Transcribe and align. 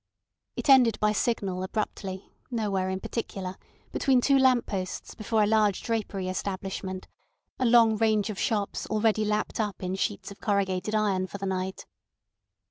It 0.55 0.67
ended 0.67 0.99
by 0.99 1.11
signal 1.11 1.61
abruptly, 1.61 2.33
nowhere 2.49 2.89
in 2.89 2.99
particular, 3.01 3.55
between 3.91 4.19
two 4.19 4.39
lamp 4.39 4.65
posts 4.65 5.13
before 5.13 5.43
a 5.43 5.45
large 5.45 5.83
drapery 5.83 6.27
establishment—a 6.27 7.05
long 7.67 7.97
range 7.97 8.31
of 8.31 8.39
shops 8.39 8.87
already 8.87 9.23
lapped 9.23 9.59
up 9.59 9.83
in 9.83 9.93
sheets 9.93 10.31
of 10.31 10.41
corrugated 10.41 10.95
iron 10.95 11.27
for 11.27 11.37
the 11.37 11.45
night. 11.45 11.85